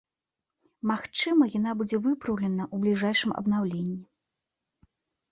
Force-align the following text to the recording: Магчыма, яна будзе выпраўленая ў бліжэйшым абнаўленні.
Магчыма, 0.91 1.43
яна 1.57 1.73
будзе 1.81 1.99
выпраўленая 2.05 2.65
ў 2.65 2.77
бліжэйшым 2.85 3.35
абнаўленні. 3.41 3.99